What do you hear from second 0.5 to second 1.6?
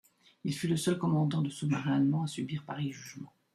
fut le seul commandant de